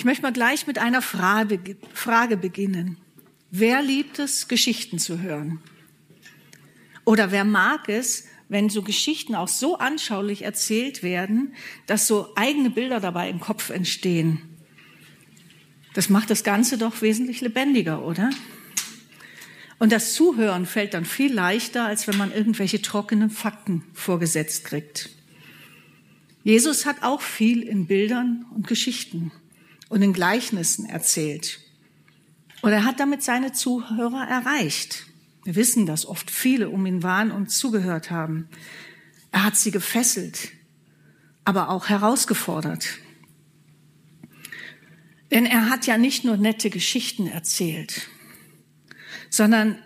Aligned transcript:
Ich 0.00 0.06
möchte 0.06 0.22
mal 0.22 0.32
gleich 0.32 0.66
mit 0.66 0.78
einer 0.78 1.02
Frage, 1.02 1.76
Frage 1.92 2.38
beginnen. 2.38 2.96
Wer 3.50 3.82
liebt 3.82 4.18
es, 4.18 4.48
Geschichten 4.48 4.98
zu 4.98 5.20
hören? 5.20 5.60
Oder 7.04 7.32
wer 7.32 7.44
mag 7.44 7.86
es, 7.90 8.24
wenn 8.48 8.70
so 8.70 8.80
Geschichten 8.80 9.34
auch 9.34 9.48
so 9.48 9.76
anschaulich 9.76 10.40
erzählt 10.40 11.02
werden, 11.02 11.54
dass 11.86 12.06
so 12.06 12.34
eigene 12.34 12.70
Bilder 12.70 12.98
dabei 12.98 13.28
im 13.28 13.40
Kopf 13.40 13.68
entstehen? 13.68 14.40
Das 15.92 16.08
macht 16.08 16.30
das 16.30 16.44
Ganze 16.44 16.78
doch 16.78 17.02
wesentlich 17.02 17.42
lebendiger, 17.42 18.02
oder? 18.02 18.30
Und 19.78 19.92
das 19.92 20.14
Zuhören 20.14 20.64
fällt 20.64 20.94
dann 20.94 21.04
viel 21.04 21.30
leichter, 21.30 21.84
als 21.84 22.08
wenn 22.08 22.16
man 22.16 22.32
irgendwelche 22.32 22.80
trockenen 22.80 23.28
Fakten 23.28 23.84
vorgesetzt 23.92 24.64
kriegt. 24.64 25.10
Jesus 26.42 26.86
hat 26.86 27.02
auch 27.02 27.20
viel 27.20 27.60
in 27.60 27.86
Bildern 27.86 28.46
und 28.54 28.66
Geschichten 28.66 29.30
und 29.90 30.00
in 30.00 30.14
Gleichnissen 30.14 30.86
erzählt. 30.86 31.60
Und 32.62 32.72
er 32.72 32.86
hat 32.86 33.00
damit 33.00 33.22
seine 33.22 33.52
Zuhörer 33.52 34.26
erreicht. 34.26 35.04
Wir 35.44 35.56
wissen, 35.56 35.84
dass 35.84 36.06
oft 36.06 36.30
viele 36.30 36.70
um 36.70 36.86
ihn 36.86 37.02
waren 37.02 37.30
und 37.30 37.50
zugehört 37.50 38.10
haben. 38.10 38.48
Er 39.32 39.44
hat 39.44 39.56
sie 39.56 39.70
gefesselt, 39.70 40.52
aber 41.44 41.68
auch 41.70 41.88
herausgefordert. 41.88 42.86
Denn 45.30 45.44
er 45.44 45.70
hat 45.70 45.86
ja 45.86 45.98
nicht 45.98 46.24
nur 46.24 46.36
nette 46.36 46.70
Geschichten 46.70 47.26
erzählt, 47.26 48.08
sondern 49.28 49.78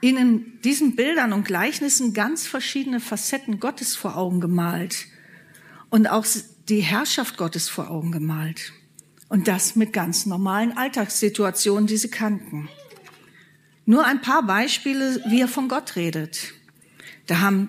ihnen 0.00 0.60
diesen 0.62 0.94
Bildern 0.94 1.32
und 1.32 1.44
Gleichnissen 1.44 2.14
ganz 2.14 2.46
verschiedene 2.46 3.00
Facetten 3.00 3.58
Gottes 3.58 3.96
vor 3.96 4.16
Augen 4.16 4.40
gemalt 4.40 5.06
und 5.90 6.08
auch 6.08 6.26
die 6.68 6.80
Herrschaft 6.80 7.36
Gottes 7.36 7.68
vor 7.68 7.90
Augen 7.90 8.12
gemalt. 8.12 8.72
Und 9.28 9.46
das 9.46 9.76
mit 9.76 9.92
ganz 9.92 10.26
normalen 10.26 10.76
Alltagssituationen, 10.76 11.86
die 11.86 11.96
sie 11.96 12.08
kannten. 12.08 12.68
Nur 13.84 14.04
ein 14.04 14.20
paar 14.20 14.42
Beispiele, 14.42 15.22
wie 15.28 15.40
er 15.40 15.48
von 15.48 15.68
Gott 15.68 15.96
redet. 15.96 16.54
Da 17.26 17.40
haben, 17.40 17.68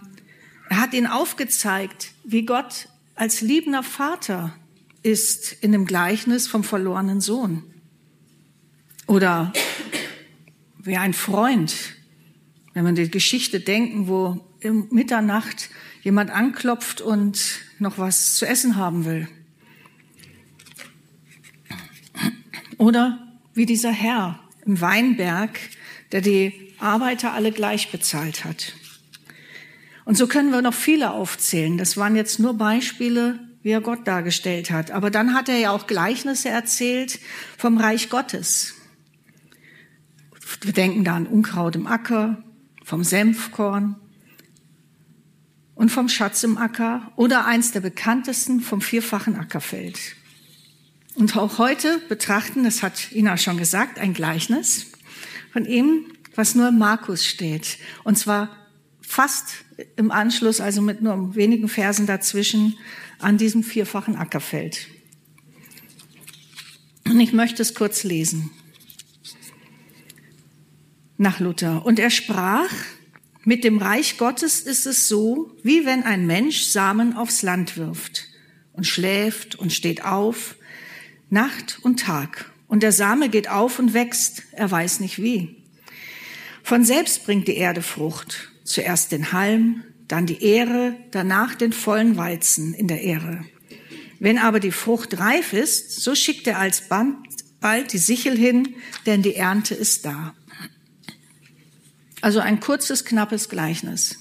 er 0.69 0.79
hat 0.79 0.93
ihnen 0.93 1.07
aufgezeigt, 1.07 2.11
wie 2.23 2.45
Gott 2.45 2.87
als 3.15 3.41
liebender 3.41 3.83
Vater 3.83 4.55
ist 5.03 5.53
in 5.61 5.71
dem 5.71 5.85
Gleichnis 5.85 6.47
vom 6.47 6.63
verlorenen 6.63 7.21
Sohn. 7.21 7.63
Oder 9.07 9.51
wie 10.77 10.97
ein 10.97 11.13
Freund, 11.13 11.75
wenn 12.73 12.83
man 12.83 12.95
die 12.95 13.09
Geschichte 13.09 13.59
denken, 13.59 14.07
wo 14.07 14.45
um 14.63 14.87
Mitternacht 14.91 15.69
jemand 16.03 16.31
anklopft 16.31 17.01
und 17.01 17.59
noch 17.79 17.97
was 17.97 18.35
zu 18.35 18.45
essen 18.45 18.75
haben 18.75 19.05
will. 19.05 19.27
Oder 22.79 23.19
wie 23.53 23.65
dieser 23.65 23.91
Herr 23.91 24.39
im 24.65 24.81
Weinberg, 24.81 25.59
der 26.13 26.21
die 26.21 26.73
Arbeiter 26.79 27.33
alle 27.33 27.51
gleich 27.51 27.91
bezahlt 27.91 28.45
hat. 28.45 28.73
Und 30.05 30.15
so 30.15 30.27
können 30.27 30.51
wir 30.51 30.61
noch 30.61 30.73
viele 30.73 31.11
aufzählen. 31.11 31.77
Das 31.77 31.97
waren 31.97 32.15
jetzt 32.15 32.39
nur 32.39 32.57
Beispiele, 32.57 33.37
wie 33.61 33.71
er 33.71 33.81
Gott 33.81 34.07
dargestellt 34.07 34.71
hat. 34.71 34.91
Aber 34.91 35.11
dann 35.11 35.33
hat 35.33 35.49
er 35.49 35.57
ja 35.57 35.71
auch 35.71 35.87
Gleichnisse 35.87 36.49
erzählt 36.49 37.19
vom 37.57 37.77
Reich 37.77 38.09
Gottes. 38.09 38.75
Wir 40.61 40.73
denken 40.73 41.03
da 41.03 41.17
an 41.17 41.27
Unkraut 41.27 41.75
im 41.75 41.85
Acker, 41.85 42.41
vom 42.85 43.03
Senfkorn 43.03 43.97
und 45.75 45.91
vom 45.91 46.07
Schatz 46.07 46.43
im 46.43 46.57
Acker 46.57 47.11
oder 47.17 47.45
eins 47.45 47.73
der 47.73 47.81
bekanntesten 47.81 48.61
vom 48.61 48.81
vierfachen 48.81 49.35
Ackerfeld. 49.35 50.15
Und 51.19 51.35
auch 51.35 51.57
heute 51.57 51.99
betrachten, 52.07 52.63
das 52.63 52.81
hat 52.81 53.11
Ina 53.11 53.35
schon 53.35 53.57
gesagt, 53.57 53.99
ein 53.99 54.13
Gleichnis 54.13 54.85
von 55.51 55.65
ihm, 55.65 56.05
was 56.35 56.55
nur 56.55 56.69
im 56.69 56.77
Markus 56.77 57.25
steht. 57.25 57.77
Und 58.05 58.17
zwar 58.17 58.55
fast 59.01 59.65
im 59.97 60.11
Anschluss, 60.11 60.61
also 60.61 60.81
mit 60.81 61.01
nur 61.01 61.35
wenigen 61.35 61.67
Versen 61.67 62.05
dazwischen, 62.05 62.77
an 63.19 63.37
diesem 63.37 63.63
vierfachen 63.63 64.15
Ackerfeld. 64.15 64.87
Und 67.03 67.19
ich 67.19 67.33
möchte 67.33 67.63
es 67.63 67.75
kurz 67.75 68.05
lesen. 68.05 68.51
Nach 71.17 71.41
Luther. 71.41 71.85
Und 71.85 71.99
er 71.99 72.11
sprach, 72.11 72.71
mit 73.43 73.65
dem 73.65 73.77
Reich 73.77 74.17
Gottes 74.17 74.61
ist 74.61 74.85
es 74.85 75.09
so, 75.09 75.53
wie 75.63 75.85
wenn 75.85 76.03
ein 76.03 76.25
Mensch 76.25 76.63
Samen 76.63 77.17
aufs 77.17 77.41
Land 77.41 77.75
wirft 77.75 78.29
und 78.71 78.87
schläft 78.87 79.55
und 79.55 79.73
steht 79.73 80.05
auf 80.05 80.55
Nacht 81.29 81.79
und 81.81 81.99
Tag. 81.99 82.51
Und 82.67 82.83
der 82.83 82.91
Same 82.91 83.29
geht 83.29 83.49
auf 83.49 83.79
und 83.79 83.93
wächst, 83.93 84.43
er 84.51 84.69
weiß 84.69 84.99
nicht 84.99 85.21
wie. 85.21 85.57
Von 86.63 86.85
selbst 86.85 87.25
bringt 87.25 87.47
die 87.47 87.57
Erde 87.57 87.81
Frucht, 87.81 88.51
zuerst 88.63 89.11
den 89.11 89.31
Halm, 89.31 89.83
dann 90.07 90.25
die 90.25 90.43
Ähre, 90.43 90.95
danach 91.11 91.55
den 91.55 91.73
vollen 91.73 92.17
Weizen 92.17 92.73
in 92.73 92.87
der 92.87 93.03
Ähre. 93.03 93.45
Wenn 94.19 94.37
aber 94.37 94.59
die 94.59 94.71
Frucht 94.71 95.19
reif 95.19 95.53
ist, 95.53 96.01
so 96.01 96.13
schickt 96.13 96.45
er 96.47 96.59
alsbald 96.59 97.15
bald 97.59 97.91
die 97.91 97.97
Sichel 97.97 98.37
hin, 98.37 98.75
denn 99.05 99.21
die 99.21 99.35
Ernte 99.35 99.75
ist 99.75 100.05
da. 100.05 100.33
Also 102.21 102.39
ein 102.39 102.59
kurzes, 102.59 103.03
knappes 103.03 103.49
Gleichnis. 103.49 104.17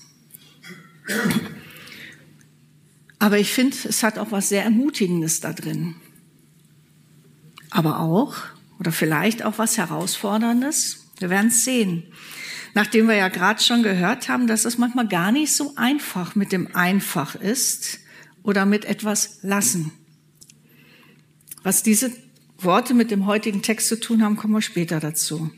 Aber 3.18 3.38
ich 3.38 3.52
finde, 3.52 3.76
es 3.88 4.02
hat 4.02 4.18
auch 4.18 4.32
was 4.32 4.48
sehr 4.48 4.64
Ermutigendes 4.64 5.40
da 5.40 5.52
drin 5.52 5.96
aber 7.70 8.00
auch 8.00 8.36
oder 8.78 8.92
vielleicht 8.92 9.44
auch 9.44 9.58
was 9.58 9.78
Herausforderndes. 9.78 11.06
Wir 11.18 11.30
werden 11.30 11.48
es 11.48 11.64
sehen. 11.64 12.04
Nachdem 12.74 13.08
wir 13.08 13.16
ja 13.16 13.28
gerade 13.28 13.62
schon 13.62 13.82
gehört 13.82 14.28
haben, 14.28 14.46
dass 14.46 14.64
es 14.64 14.78
manchmal 14.78 15.08
gar 15.08 15.32
nicht 15.32 15.52
so 15.52 15.72
einfach 15.76 16.34
mit 16.34 16.52
dem 16.52 16.74
Einfach 16.74 17.34
ist 17.34 18.00
oder 18.42 18.66
mit 18.66 18.84
etwas 18.84 19.38
lassen. 19.42 19.90
Was 21.62 21.82
diese 21.82 22.12
Worte 22.58 22.94
mit 22.94 23.10
dem 23.10 23.26
heutigen 23.26 23.62
Text 23.62 23.88
zu 23.88 23.98
tun 23.98 24.22
haben, 24.22 24.36
kommen 24.36 24.54
wir 24.54 24.62
später 24.62 25.00
dazu. 25.00 25.50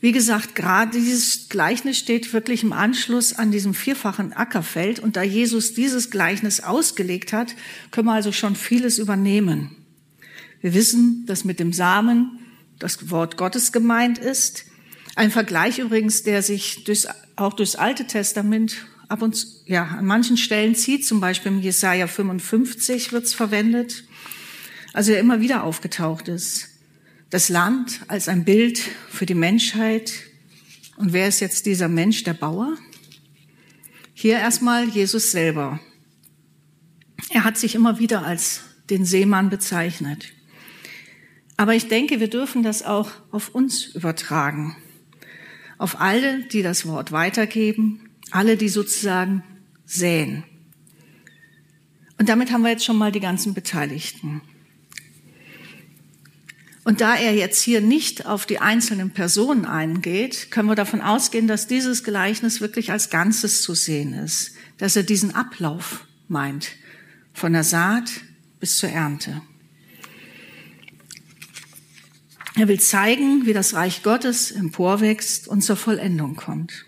Wie 0.00 0.12
gesagt, 0.12 0.54
gerade 0.54 0.92
dieses 0.92 1.48
Gleichnis 1.48 1.98
steht 1.98 2.32
wirklich 2.32 2.62
im 2.62 2.72
Anschluss 2.72 3.32
an 3.32 3.50
diesem 3.50 3.74
vierfachen 3.74 4.32
Ackerfeld. 4.32 5.00
Und 5.00 5.16
da 5.16 5.22
Jesus 5.22 5.74
dieses 5.74 6.10
Gleichnis 6.10 6.60
ausgelegt 6.60 7.32
hat, 7.32 7.54
können 7.90 8.06
wir 8.06 8.12
also 8.12 8.30
schon 8.30 8.54
vieles 8.54 8.98
übernehmen. 8.98 9.76
Wir 10.60 10.74
wissen, 10.74 11.24
dass 11.26 11.44
mit 11.44 11.60
dem 11.60 11.72
Samen 11.72 12.38
das 12.78 13.10
Wort 13.10 13.36
Gottes 13.36 13.72
gemeint 13.72 14.18
ist. 14.18 14.64
Ein 15.14 15.30
Vergleich 15.30 15.78
übrigens, 15.78 16.22
der 16.22 16.42
sich 16.42 16.84
durch, 16.84 17.06
auch 17.36 17.52
durchs 17.52 17.76
Alte 17.76 18.06
Testament 18.06 18.86
ab 19.08 19.22
und 19.22 19.46
ja, 19.66 19.84
an 19.84 20.06
manchen 20.06 20.36
Stellen 20.36 20.74
zieht, 20.74 21.06
zum 21.06 21.20
Beispiel 21.20 21.52
im 21.52 21.60
Jesaja 21.60 22.06
55 22.06 23.12
wird 23.12 23.24
es 23.24 23.34
verwendet, 23.34 24.04
also 24.92 25.12
der 25.12 25.20
immer 25.20 25.40
wieder 25.40 25.64
aufgetaucht 25.64 26.28
ist. 26.28 26.68
Das 27.30 27.48
Land 27.48 28.00
als 28.08 28.28
ein 28.28 28.44
Bild 28.44 28.80
für 29.10 29.26
die 29.26 29.34
Menschheit. 29.34 30.12
Und 30.96 31.12
wer 31.12 31.28
ist 31.28 31.40
jetzt 31.40 31.66
dieser 31.66 31.88
Mensch, 31.88 32.24
der 32.24 32.34
Bauer? 32.34 32.76
Hier 34.14 34.38
erstmal 34.38 34.88
Jesus 34.88 35.30
selber. 35.30 35.78
Er 37.30 37.44
hat 37.44 37.58
sich 37.58 37.74
immer 37.74 37.98
wieder 37.98 38.24
als 38.24 38.62
den 38.88 39.04
Seemann 39.04 39.50
bezeichnet. 39.50 40.32
Aber 41.58 41.74
ich 41.74 41.88
denke, 41.88 42.20
wir 42.20 42.30
dürfen 42.30 42.62
das 42.62 42.84
auch 42.84 43.10
auf 43.32 43.48
uns 43.48 43.84
übertragen. 43.86 44.76
Auf 45.76 46.00
alle, 46.00 46.44
die 46.44 46.62
das 46.62 46.86
Wort 46.86 47.10
weitergeben, 47.10 48.08
alle, 48.30 48.56
die 48.56 48.68
sozusagen 48.68 49.42
säen. 49.84 50.44
Und 52.16 52.28
damit 52.28 52.52
haben 52.52 52.62
wir 52.62 52.70
jetzt 52.70 52.84
schon 52.84 52.96
mal 52.96 53.10
die 53.10 53.20
ganzen 53.20 53.54
Beteiligten. 53.54 54.40
Und 56.84 57.00
da 57.00 57.16
er 57.16 57.34
jetzt 57.34 57.60
hier 57.60 57.80
nicht 57.80 58.24
auf 58.24 58.46
die 58.46 58.60
einzelnen 58.60 59.10
Personen 59.10 59.64
eingeht, 59.64 60.52
können 60.52 60.68
wir 60.68 60.76
davon 60.76 61.00
ausgehen, 61.00 61.48
dass 61.48 61.66
dieses 61.66 62.04
Gleichnis 62.04 62.60
wirklich 62.60 62.92
als 62.92 63.10
Ganzes 63.10 63.62
zu 63.62 63.74
sehen 63.74 64.14
ist, 64.14 64.52
dass 64.78 64.94
er 64.94 65.02
diesen 65.02 65.34
Ablauf 65.34 66.06
meint, 66.28 66.76
von 67.32 67.52
der 67.52 67.64
Saat 67.64 68.10
bis 68.60 68.76
zur 68.76 68.90
Ernte. 68.90 69.42
Er 72.58 72.66
will 72.66 72.80
zeigen, 72.80 73.46
wie 73.46 73.52
das 73.52 73.74
Reich 73.74 74.02
Gottes 74.02 74.50
emporwächst 74.50 75.46
und 75.46 75.62
zur 75.62 75.76
Vollendung 75.76 76.34
kommt. 76.34 76.86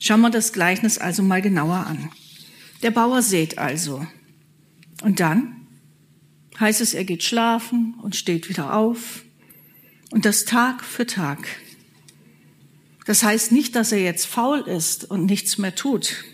Schauen 0.00 0.20
wir 0.20 0.30
das 0.30 0.52
Gleichnis 0.52 0.98
also 0.98 1.22
mal 1.22 1.40
genauer 1.40 1.86
an. 1.86 2.10
Der 2.82 2.90
Bauer 2.90 3.22
sät 3.22 3.56
also. 3.56 4.04
Und 5.02 5.20
dann 5.20 5.68
heißt 6.58 6.80
es, 6.80 6.92
er 6.92 7.04
geht 7.04 7.22
schlafen 7.22 7.94
und 8.02 8.16
steht 8.16 8.48
wieder 8.48 8.74
auf. 8.74 9.22
Und 10.10 10.24
das 10.24 10.44
Tag 10.44 10.82
für 10.82 11.06
Tag. 11.06 11.46
Das 13.06 13.22
heißt 13.22 13.52
nicht, 13.52 13.76
dass 13.76 13.92
er 13.92 14.02
jetzt 14.02 14.26
faul 14.26 14.58
ist 14.58 15.08
und 15.08 15.26
nichts 15.26 15.56
mehr 15.56 15.76
tut. 15.76 16.24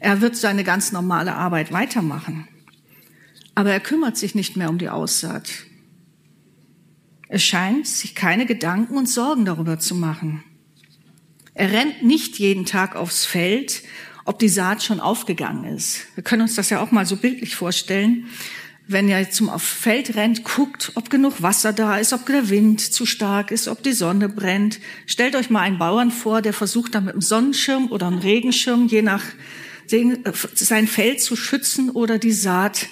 Er 0.00 0.20
wird 0.20 0.34
seine 0.34 0.64
ganz 0.64 0.90
normale 0.90 1.34
Arbeit 1.36 1.70
weitermachen. 1.70 2.48
Aber 3.54 3.70
er 3.70 3.80
kümmert 3.80 4.16
sich 4.16 4.34
nicht 4.34 4.56
mehr 4.56 4.70
um 4.70 4.78
die 4.78 4.88
Aussaat. 4.88 5.69
Es 7.32 7.44
scheint, 7.44 7.86
sich 7.86 8.16
keine 8.16 8.44
Gedanken 8.44 8.96
und 8.96 9.08
Sorgen 9.08 9.44
darüber 9.44 9.78
zu 9.78 9.94
machen. 9.94 10.42
Er 11.54 11.70
rennt 11.70 12.02
nicht 12.02 12.40
jeden 12.40 12.66
Tag 12.66 12.96
aufs 12.96 13.24
Feld, 13.24 13.82
ob 14.24 14.40
die 14.40 14.48
Saat 14.48 14.82
schon 14.82 14.98
aufgegangen 14.98 15.76
ist. 15.76 16.06
Wir 16.16 16.24
können 16.24 16.42
uns 16.42 16.56
das 16.56 16.70
ja 16.70 16.80
auch 16.80 16.90
mal 16.90 17.06
so 17.06 17.16
bildlich 17.16 17.54
vorstellen. 17.54 18.26
Wenn 18.88 19.08
er 19.08 19.30
zum 19.30 19.56
Feld 19.60 20.16
rennt, 20.16 20.42
guckt, 20.42 20.90
ob 20.96 21.08
genug 21.08 21.40
Wasser 21.40 21.72
da 21.72 21.98
ist, 21.98 22.12
ob 22.12 22.26
der 22.26 22.50
Wind 22.50 22.80
zu 22.80 23.06
stark 23.06 23.52
ist, 23.52 23.68
ob 23.68 23.84
die 23.84 23.92
Sonne 23.92 24.28
brennt. 24.28 24.80
Stellt 25.06 25.36
euch 25.36 25.50
mal 25.50 25.60
einen 25.60 25.78
Bauern 25.78 26.10
vor, 26.10 26.42
der 26.42 26.52
versucht 26.52 26.96
dann 26.96 27.04
mit 27.04 27.14
einem 27.14 27.22
Sonnenschirm 27.22 27.92
oder 27.92 28.08
einem 28.08 28.18
Regenschirm, 28.18 28.88
je 28.88 29.02
nach 29.02 29.22
sein 29.86 30.88
Feld 30.88 31.20
zu 31.20 31.36
schützen 31.36 31.90
oder 31.90 32.18
die 32.18 32.32
Saat, 32.32 32.88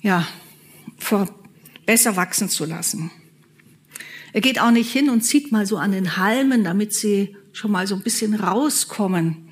ja, 0.00 0.28
vor, 0.98 1.28
besser 1.86 2.16
wachsen 2.16 2.48
zu 2.48 2.64
lassen. 2.64 3.10
Er 4.32 4.40
geht 4.42 4.60
auch 4.60 4.70
nicht 4.70 4.92
hin 4.92 5.08
und 5.08 5.22
zieht 5.22 5.50
mal 5.50 5.64
so 5.64 5.78
an 5.78 5.92
den 5.92 6.18
Halmen, 6.18 6.62
damit 6.64 6.92
sie 6.92 7.36
schon 7.52 7.70
mal 7.70 7.86
so 7.86 7.94
ein 7.94 8.02
bisschen 8.02 8.34
rauskommen. 8.34 9.48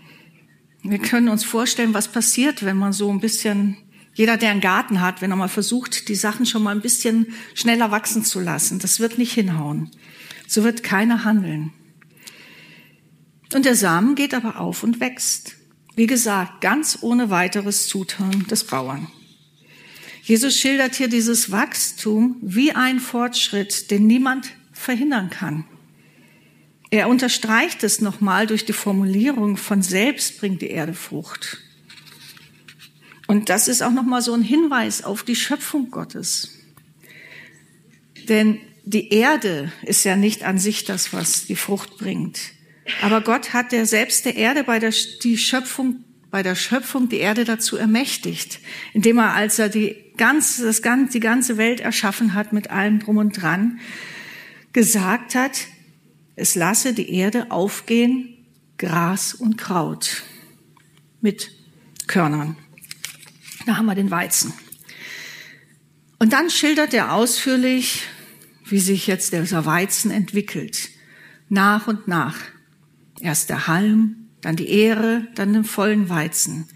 Wir 0.82 0.98
können 0.98 1.28
uns 1.28 1.44
vorstellen, 1.44 1.94
was 1.94 2.08
passiert, 2.08 2.64
wenn 2.64 2.76
man 2.76 2.92
so 2.92 3.10
ein 3.10 3.20
bisschen, 3.20 3.78
jeder, 4.12 4.36
der 4.36 4.50
einen 4.50 4.60
Garten 4.60 5.00
hat, 5.00 5.22
wenn 5.22 5.30
er 5.30 5.36
mal 5.36 5.48
versucht, 5.48 6.08
die 6.08 6.14
Sachen 6.14 6.44
schon 6.44 6.62
mal 6.62 6.74
ein 6.74 6.82
bisschen 6.82 7.28
schneller 7.54 7.90
wachsen 7.90 8.24
zu 8.24 8.40
lassen. 8.40 8.78
Das 8.78 9.00
wird 9.00 9.16
nicht 9.16 9.32
hinhauen. 9.32 9.90
So 10.46 10.64
wird 10.64 10.82
keiner 10.82 11.24
handeln. 11.24 11.72
Und 13.54 13.64
der 13.64 13.76
Samen 13.76 14.16
geht 14.16 14.34
aber 14.34 14.60
auf 14.60 14.82
und 14.82 15.00
wächst. 15.00 15.56
Wie 15.96 16.06
gesagt, 16.06 16.60
ganz 16.60 16.98
ohne 17.00 17.30
weiteres 17.30 17.88
Zutun 17.88 18.46
des 18.48 18.64
Bauern. 18.64 19.06
Jesus 20.24 20.56
schildert 20.56 20.94
hier 20.94 21.08
dieses 21.08 21.50
Wachstum 21.52 22.36
wie 22.40 22.72
ein 22.72 22.98
Fortschritt, 22.98 23.90
den 23.90 24.06
niemand 24.06 24.48
verhindern 24.72 25.28
kann. 25.28 25.66
Er 26.88 27.08
unterstreicht 27.08 27.84
es 27.84 28.00
nochmal 28.00 28.46
durch 28.46 28.64
die 28.64 28.72
Formulierung, 28.72 29.58
von 29.58 29.82
selbst 29.82 30.38
bringt 30.38 30.62
die 30.62 30.70
Erde 30.70 30.94
Frucht. 30.94 31.58
Und 33.26 33.50
das 33.50 33.68
ist 33.68 33.82
auch 33.82 33.90
nochmal 33.90 34.22
so 34.22 34.32
ein 34.32 34.42
Hinweis 34.42 35.04
auf 35.04 35.24
die 35.24 35.36
Schöpfung 35.36 35.90
Gottes. 35.90 36.58
Denn 38.28 38.60
die 38.84 39.10
Erde 39.10 39.72
ist 39.82 40.04
ja 40.04 40.16
nicht 40.16 40.42
an 40.42 40.58
sich 40.58 40.84
das, 40.84 41.12
was 41.12 41.44
die 41.44 41.56
Frucht 41.56 41.98
bringt. 41.98 42.38
Aber 43.02 43.20
Gott 43.20 43.52
hat 43.52 43.72
der 43.72 43.84
selbst 43.84 44.24
der 44.24 44.36
Erde 44.36 44.64
bei 44.64 44.78
der, 44.78 44.94
die 45.22 45.36
Schöpfung, 45.36 46.04
bei 46.34 46.42
der 46.42 46.56
Schöpfung 46.56 47.08
die 47.08 47.18
Erde 47.18 47.44
dazu 47.44 47.76
ermächtigt, 47.76 48.58
indem 48.92 49.18
er, 49.18 49.34
als 49.34 49.60
er 49.60 49.68
die 49.68 49.94
ganze, 50.16 50.64
das 50.64 50.82
ganze, 50.82 51.12
die 51.12 51.20
ganze 51.20 51.58
Welt 51.58 51.78
erschaffen 51.78 52.34
hat 52.34 52.52
mit 52.52 52.70
allem 52.70 52.98
drum 52.98 53.18
und 53.18 53.40
dran, 53.40 53.78
gesagt 54.72 55.36
hat, 55.36 55.52
es 56.34 56.56
lasse 56.56 56.92
die 56.92 57.08
Erde 57.08 57.52
aufgehen, 57.52 58.36
Gras 58.78 59.32
und 59.32 59.58
Kraut 59.58 60.24
mit 61.20 61.52
Körnern. 62.08 62.56
Da 63.64 63.76
haben 63.76 63.86
wir 63.86 63.94
den 63.94 64.10
Weizen. 64.10 64.52
Und 66.18 66.32
dann 66.32 66.50
schildert 66.50 66.94
er 66.94 67.12
ausführlich, 67.12 68.02
wie 68.64 68.80
sich 68.80 69.06
jetzt 69.06 69.32
dieser 69.32 69.66
Weizen 69.66 70.10
entwickelt. 70.10 70.90
Nach 71.48 71.86
und 71.86 72.08
nach. 72.08 72.38
Erst 73.20 73.50
der 73.50 73.68
Halm, 73.68 74.23
dann 74.44 74.56
die 74.56 74.68
Ähre, 74.68 75.26
dann 75.34 75.54
den 75.54 75.64
vollen 75.64 76.10
Weizen. 76.10 76.68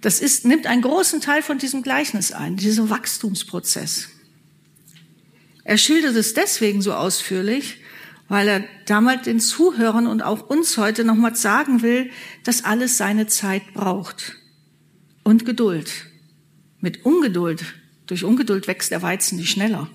Das 0.00 0.20
ist, 0.20 0.46
nimmt 0.46 0.66
einen 0.66 0.82
großen 0.82 1.20
Teil 1.20 1.42
von 1.42 1.58
diesem 1.58 1.82
Gleichnis 1.82 2.32
ein, 2.32 2.56
diesem 2.56 2.88
Wachstumsprozess. 2.88 4.08
Er 5.62 5.76
schildert 5.78 6.16
es 6.16 6.32
deswegen 6.32 6.80
so 6.80 6.94
ausführlich, 6.94 7.82
weil 8.28 8.48
er 8.48 8.64
damals 8.86 9.24
den 9.24 9.40
Zuhörern 9.40 10.06
und 10.06 10.22
auch 10.22 10.48
uns 10.48 10.78
heute 10.78 11.04
nochmal 11.04 11.36
sagen 11.36 11.82
will, 11.82 12.10
dass 12.44 12.64
alles 12.64 12.96
seine 12.96 13.26
Zeit 13.26 13.74
braucht. 13.74 14.36
Und 15.22 15.44
Geduld. 15.44 16.06
Mit 16.80 17.04
Ungeduld, 17.04 17.64
durch 18.06 18.24
Ungeduld 18.24 18.68
wächst 18.68 18.90
der 18.90 19.02
Weizen 19.02 19.36
nicht 19.36 19.50
schneller. 19.50 19.90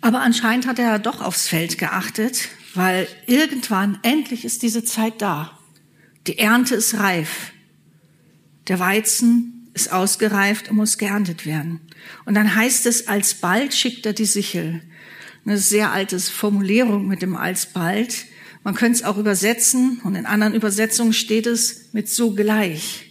Aber 0.00 0.20
anscheinend 0.20 0.66
hat 0.66 0.78
er 0.78 0.98
doch 0.98 1.20
aufs 1.20 1.48
Feld 1.48 1.76
geachtet, 1.76 2.48
weil 2.74 3.08
irgendwann 3.26 3.98
endlich 4.02 4.44
ist 4.44 4.62
diese 4.62 4.84
Zeit 4.84 5.20
da. 5.22 5.58
Die 6.26 6.38
Ernte 6.38 6.74
ist 6.74 6.94
reif. 6.94 7.52
Der 8.68 8.78
Weizen 8.78 9.70
ist 9.74 9.92
ausgereift 9.92 10.68
und 10.68 10.76
muss 10.76 10.98
geerntet 10.98 11.46
werden. 11.46 11.80
Und 12.24 12.34
dann 12.34 12.54
heißt 12.54 12.86
es, 12.86 13.08
alsbald 13.08 13.74
schickt 13.74 14.04
er 14.06 14.12
die 14.12 14.26
Sichel. 14.26 14.82
Eine 15.46 15.58
sehr 15.58 15.92
alte 15.92 16.18
Formulierung 16.20 17.06
mit 17.06 17.22
dem 17.22 17.36
alsbald. 17.36 18.26
Man 18.64 18.74
könnte 18.74 18.98
es 18.98 19.04
auch 19.04 19.16
übersetzen 19.16 20.00
und 20.04 20.14
in 20.14 20.26
anderen 20.26 20.54
Übersetzungen 20.54 21.12
steht 21.12 21.46
es 21.46 21.92
mit 21.92 22.08
sogleich. 22.08 23.08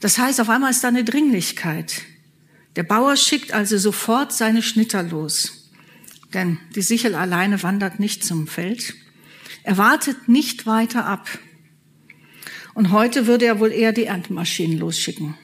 Das 0.00 0.18
heißt, 0.18 0.40
auf 0.40 0.50
einmal 0.50 0.70
ist 0.70 0.84
da 0.84 0.88
eine 0.88 1.04
Dringlichkeit. 1.04 2.02
Der 2.74 2.82
Bauer 2.82 3.16
schickt 3.16 3.52
also 3.52 3.78
sofort 3.78 4.32
seine 4.32 4.62
Schnitter 4.62 5.02
los. 5.02 5.55
Denn 6.36 6.58
die 6.74 6.82
Sichel 6.82 7.14
alleine 7.14 7.62
wandert 7.62 7.98
nicht 7.98 8.22
zum 8.22 8.46
Feld. 8.46 8.94
Er 9.62 9.78
wartet 9.78 10.28
nicht 10.28 10.66
weiter 10.66 11.06
ab. 11.06 11.26
Und 12.74 12.92
heute 12.92 13.26
würde 13.26 13.46
er 13.46 13.58
wohl 13.58 13.72
eher 13.72 13.92
die 13.92 14.04
Erntemaschinen 14.04 14.78
losschicken. 14.78 15.34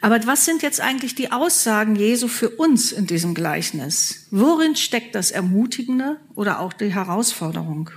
Aber 0.00 0.26
was 0.26 0.44
sind 0.44 0.62
jetzt 0.62 0.80
eigentlich 0.80 1.14
die 1.14 1.30
Aussagen 1.30 1.94
Jesu 1.94 2.26
für 2.26 2.50
uns 2.50 2.90
in 2.90 3.06
diesem 3.06 3.32
Gleichnis? 3.32 4.26
Worin 4.32 4.74
steckt 4.74 5.14
das 5.14 5.30
Ermutigende 5.30 6.18
oder 6.34 6.58
auch 6.58 6.72
die 6.72 6.92
Herausforderung? 6.92 7.90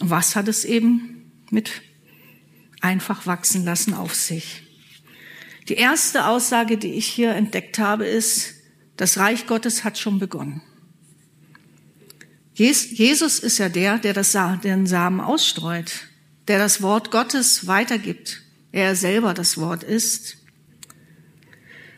Was 0.00 0.34
hat 0.34 0.48
es 0.48 0.64
eben 0.64 1.30
mit 1.50 1.80
einfach 2.80 3.24
wachsen 3.28 3.64
lassen 3.64 3.94
auf 3.94 4.16
sich? 4.16 4.64
Die 5.68 5.74
erste 5.74 6.26
Aussage, 6.26 6.76
die 6.76 6.94
ich 6.94 7.06
hier 7.06 7.36
entdeckt 7.36 7.78
habe, 7.78 8.04
ist, 8.04 8.61
das 9.02 9.18
Reich 9.18 9.48
Gottes 9.48 9.82
hat 9.82 9.98
schon 9.98 10.20
begonnen. 10.20 10.62
Jesus 12.54 13.40
ist 13.40 13.58
ja 13.58 13.68
der, 13.68 13.98
der 13.98 14.12
das, 14.12 14.38
den 14.62 14.86
Samen 14.86 15.20
ausstreut, 15.20 16.06
der 16.46 16.60
das 16.60 16.82
Wort 16.82 17.10
Gottes 17.10 17.66
weitergibt. 17.66 18.42
Er 18.70 18.94
selber 18.94 19.34
das 19.34 19.58
Wort 19.58 19.82
ist. 19.82 20.36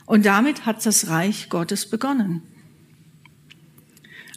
Und 0.07 0.25
damit 0.25 0.65
hat 0.65 0.87
das 0.87 1.09
Reich 1.09 1.51
Gottes 1.51 1.91
begonnen. 1.91 2.41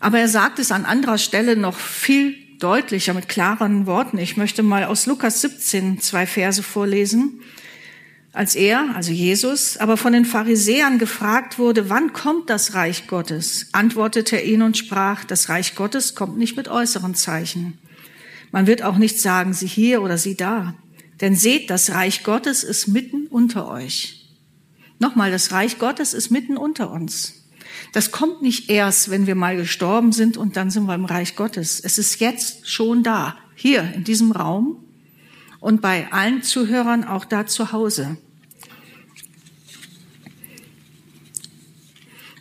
Aber 0.02 0.20
er 0.20 0.28
sagt 0.28 0.60
es 0.60 0.74
an 0.74 0.84
anderer 0.84 1.20
Stelle 1.20 1.56
noch 1.56 1.78
viel 1.78 2.36
deutlicher 2.60 3.14
mit 3.14 3.30
klareren 3.30 3.86
Worten. 3.86 4.18
Ich 4.18 4.36
möchte 4.36 4.62
mal 4.62 4.84
aus 4.84 5.06
Lukas 5.06 5.40
17 5.40 6.02
zwei 6.02 6.28
Verse 6.28 6.62
vorlesen. 6.62 7.40
Als 8.34 8.56
er, 8.56 8.96
also 8.96 9.12
Jesus, 9.12 9.78
aber 9.78 9.98
von 9.98 10.14
den 10.14 10.26
Pharisäern 10.26 11.00
gefragt 11.00 11.58
wurde, 11.58 11.90
wann 11.90 12.14
kommt 12.14 12.50
das 12.50 12.74
Reich 12.74 13.08
Gottes, 13.08 13.70
antwortete 13.72 14.36
er 14.36 14.46
ihnen 14.46 14.62
und 14.64 14.78
sprach, 14.78 15.24
das 15.24 15.50
Reich 15.50 15.76
Gottes 15.76 16.14
kommt 16.14 16.38
nicht 16.38 16.56
mit 16.56 16.68
äußeren 16.68 17.16
Zeichen. 17.16 17.80
Man 18.52 18.68
wird 18.68 18.84
auch 18.84 18.98
nicht 18.98 19.20
sagen, 19.20 19.54
sie 19.54 19.68
hier 19.68 20.02
oder 20.02 20.18
sie 20.18 20.36
da. 20.36 20.76
Denn 21.22 21.36
seht, 21.36 21.70
das 21.70 21.92
Reich 21.92 22.24
Gottes 22.24 22.64
ist 22.64 22.88
mitten 22.88 23.28
unter 23.28 23.70
euch. 23.70 24.28
Nochmal, 25.00 25.32
das 25.32 25.52
Reich 25.52 25.80
Gottes 25.80 26.14
ist 26.14 26.30
mitten 26.30 26.58
unter 26.58 26.92
uns. 26.92 27.46
Das 27.94 28.12
kommt 28.12 28.42
nicht 28.42 28.70
erst, 28.70 29.10
wenn 29.10 29.28
wir 29.28 29.36
mal 29.36 29.56
gestorben 29.56 30.12
sind 30.12 30.38
und 30.38 30.58
dann 30.58 30.70
sind 30.70 30.86
wir 30.86 30.96
im 30.96 31.06
Reich 31.06 31.36
Gottes. 31.36 31.80
Es 31.80 31.98
ist 31.98 32.20
jetzt 32.20 32.70
schon 32.70 33.04
da, 33.04 33.36
hier 33.56 33.94
in 33.96 34.04
diesem 34.04 34.32
Raum 34.32 34.84
und 35.60 35.82
bei 35.82 36.12
allen 36.12 36.44
Zuhörern 36.44 37.04
auch 37.04 37.26
da 37.26 37.46
zu 37.46 37.72
Hause. 37.72 38.18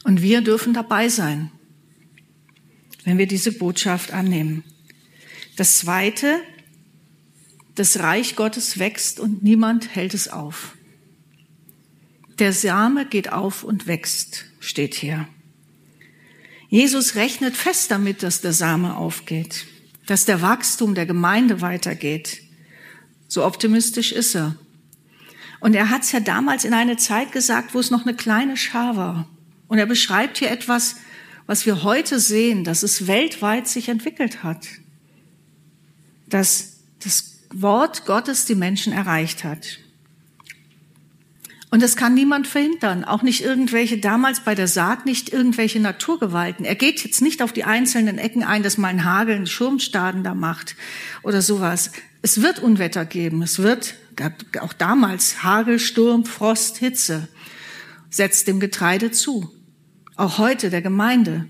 Und 0.04 0.22
wir 0.22 0.40
dürfen 0.40 0.72
dabei 0.72 1.08
sein, 1.08 1.50
wenn 3.04 3.18
wir 3.18 3.26
diese 3.26 3.52
Botschaft 3.52 4.12
annehmen. 4.12 4.62
Das 5.56 5.78
Zweite, 5.78 6.40
das 7.74 7.98
Reich 7.98 8.36
Gottes 8.36 8.78
wächst 8.78 9.18
und 9.18 9.42
niemand 9.42 9.94
hält 9.94 10.14
es 10.14 10.28
auf. 10.28 10.76
Der 12.38 12.52
Same 12.52 13.06
geht 13.06 13.32
auf 13.32 13.64
und 13.64 13.86
wächst, 13.86 14.44
steht 14.60 14.94
hier. 14.94 15.26
Jesus 16.68 17.14
rechnet 17.14 17.56
fest 17.56 17.90
damit, 17.90 18.22
dass 18.22 18.40
der 18.40 18.52
Same 18.52 18.96
aufgeht, 18.96 19.66
dass 20.06 20.24
der 20.24 20.42
Wachstum 20.42 20.94
der 20.94 21.06
Gemeinde 21.06 21.60
weitergeht. 21.60 22.42
So 23.28 23.44
optimistisch 23.44 24.12
ist 24.12 24.34
er. 24.34 24.56
Und 25.60 25.74
er 25.74 25.90
hat 25.90 26.02
es 26.02 26.12
ja 26.12 26.20
damals 26.20 26.64
in 26.64 26.74
eine 26.74 26.96
Zeit 26.96 27.32
gesagt, 27.32 27.74
wo 27.74 27.80
es 27.80 27.90
noch 27.90 28.06
eine 28.06 28.14
kleine 28.14 28.56
Schar 28.56 28.96
war. 28.96 29.28
Und 29.68 29.78
er 29.78 29.86
beschreibt 29.86 30.38
hier 30.38 30.50
etwas, 30.50 30.96
was 31.46 31.66
wir 31.66 31.82
heute 31.82 32.18
sehen, 32.20 32.64
dass 32.64 32.82
es 32.82 33.06
weltweit 33.06 33.68
sich 33.68 33.88
entwickelt 33.88 34.42
hat. 34.42 34.66
Dass 36.28 36.78
das 37.02 37.38
Wort 37.52 38.04
Gottes 38.04 38.44
die 38.44 38.54
Menschen 38.54 38.92
erreicht 38.92 39.44
hat. 39.44 39.78
Und 41.70 41.82
das 41.82 41.96
kann 41.96 42.14
niemand 42.14 42.46
verhindern, 42.46 43.04
auch 43.04 43.22
nicht 43.22 43.42
irgendwelche, 43.42 43.98
damals 43.98 44.40
bei 44.40 44.54
der 44.54 44.68
Saat 44.68 45.04
nicht 45.04 45.32
irgendwelche 45.32 45.80
Naturgewalten. 45.80 46.64
Er 46.64 46.76
geht 46.76 47.04
jetzt 47.04 47.20
nicht 47.20 47.42
auf 47.42 47.52
die 47.52 47.64
einzelnen 47.64 48.18
Ecken 48.18 48.44
ein, 48.44 48.62
dass 48.62 48.78
mal 48.78 48.88
ein 48.88 49.04
Hagel 49.04 49.34
einen 49.34 49.46
Schirmstaden 49.46 50.22
da 50.22 50.34
macht 50.34 50.76
oder 51.22 51.42
sowas. 51.42 51.90
Es 52.26 52.42
wird 52.42 52.58
Unwetter 52.58 53.04
geben, 53.04 53.40
es 53.42 53.60
wird, 53.60 53.94
auch 54.60 54.72
damals, 54.72 55.44
Hagel, 55.44 55.78
Sturm, 55.78 56.24
Frost, 56.24 56.76
Hitze, 56.76 57.28
setzt 58.10 58.48
dem 58.48 58.58
Getreide 58.58 59.12
zu. 59.12 59.48
Auch 60.16 60.38
heute 60.38 60.68
der 60.68 60.82
Gemeinde. 60.82 61.46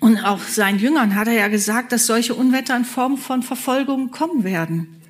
Und 0.00 0.18
auch 0.18 0.40
seinen 0.40 0.80
Jüngern 0.80 1.14
hat 1.14 1.28
er 1.28 1.34
ja 1.34 1.46
gesagt, 1.46 1.92
dass 1.92 2.06
solche 2.06 2.34
Unwetter 2.34 2.76
in 2.76 2.84
Form 2.84 3.18
von 3.18 3.44
Verfolgung 3.44 4.10
kommen 4.10 4.42
werden. 4.42 5.00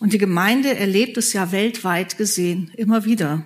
Und 0.00 0.14
die 0.14 0.18
Gemeinde 0.18 0.74
erlebt 0.74 1.18
es 1.18 1.34
ja 1.34 1.52
weltweit 1.52 2.16
gesehen, 2.16 2.70
immer 2.78 3.04
wieder. 3.04 3.44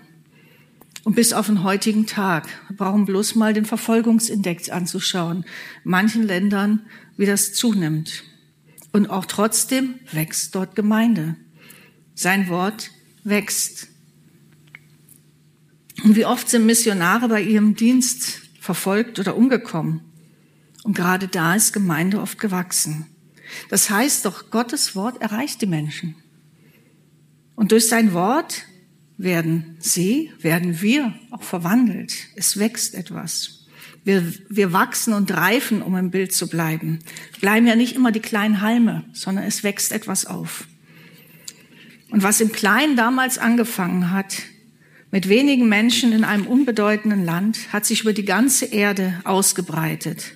Und 1.02 1.16
bis 1.16 1.32
auf 1.32 1.46
den 1.46 1.64
heutigen 1.64 2.06
Tag. 2.06 2.46
Wir 2.68 2.76
brauchen 2.76 3.04
bloß 3.04 3.34
mal 3.34 3.52
den 3.52 3.64
Verfolgungsindex 3.64 4.68
anzuschauen. 4.68 5.38
In 5.84 5.90
manchen 5.90 6.22
Ländern, 6.22 6.82
wie 7.16 7.26
das 7.26 7.52
zunimmt. 7.52 8.29
Und 8.92 9.08
auch 9.08 9.24
trotzdem 9.24 10.00
wächst 10.12 10.54
dort 10.54 10.74
Gemeinde. 10.74 11.36
Sein 12.14 12.48
Wort 12.48 12.90
wächst. 13.22 13.88
Und 16.02 16.16
wie 16.16 16.24
oft 16.24 16.48
sind 16.48 16.66
Missionare 16.66 17.28
bei 17.28 17.42
ihrem 17.42 17.76
Dienst 17.76 18.40
verfolgt 18.60 19.18
oder 19.18 19.36
umgekommen? 19.36 20.00
Und 20.82 20.96
gerade 20.96 21.28
da 21.28 21.54
ist 21.54 21.72
Gemeinde 21.72 22.20
oft 22.20 22.38
gewachsen. 22.38 23.06
Das 23.68 23.90
heißt 23.90 24.24
doch, 24.24 24.50
Gottes 24.50 24.96
Wort 24.96 25.20
erreicht 25.20 25.60
die 25.60 25.66
Menschen. 25.66 26.16
Und 27.54 27.72
durch 27.72 27.88
sein 27.88 28.12
Wort 28.14 28.64
werden 29.18 29.76
sie, 29.80 30.32
werden 30.38 30.80
wir 30.80 31.14
auch 31.30 31.42
verwandelt. 31.42 32.14
Es 32.36 32.58
wächst 32.58 32.94
etwas. 32.94 33.59
Wir, 34.04 34.32
wir 34.48 34.72
wachsen 34.72 35.12
und 35.12 35.30
reifen, 35.32 35.82
um 35.82 35.96
im 35.96 36.10
Bild 36.10 36.32
zu 36.32 36.48
bleiben. 36.48 37.00
Bleiben 37.40 37.66
ja 37.66 37.76
nicht 37.76 37.94
immer 37.94 38.12
die 38.12 38.20
kleinen 38.20 38.60
Halme, 38.60 39.04
sondern 39.12 39.44
es 39.44 39.62
wächst 39.62 39.92
etwas 39.92 40.26
auf. 40.26 40.66
Und 42.10 42.22
was 42.22 42.40
im 42.40 42.52
Kleinen 42.52 42.96
damals 42.96 43.38
angefangen 43.38 44.10
hat, 44.10 44.42
mit 45.10 45.28
wenigen 45.28 45.68
Menschen 45.68 46.12
in 46.12 46.24
einem 46.24 46.46
unbedeutenden 46.46 47.24
Land, 47.24 47.72
hat 47.72 47.84
sich 47.84 48.02
über 48.02 48.12
die 48.12 48.24
ganze 48.24 48.66
Erde 48.66 49.20
ausgebreitet. 49.24 50.32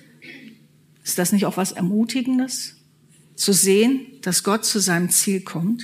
Ist 1.03 1.17
das 1.17 1.31
nicht 1.31 1.45
auch 1.45 1.57
was 1.57 1.71
Ermutigendes? 1.71 2.75
Zu 3.35 3.53
sehen, 3.53 4.01
dass 4.21 4.43
Gott 4.43 4.65
zu 4.65 4.79
seinem 4.79 5.09
Ziel 5.09 5.41
kommt? 5.41 5.83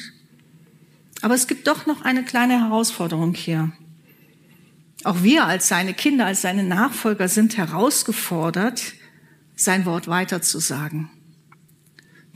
Aber 1.22 1.36
es 1.36 1.48
gibt 1.48 1.68
doch 1.68 1.86
noch 1.86 2.02
eine 2.02 2.24
kleine 2.24 2.60
Herausforderung 2.60 3.34
hier. 3.34 3.72
Auch 5.04 5.24
wir 5.24 5.46
als 5.46 5.68
seine 5.68 5.94
Kinder, 5.94 6.26
als 6.26 6.42
seine 6.42 6.64
Nachfolger 6.64 7.28
sind 7.28 7.58
herausgefordert, 7.58 8.94
sein 9.56 9.86
Wort 9.86 10.08
weiterzusagen. 10.08 11.10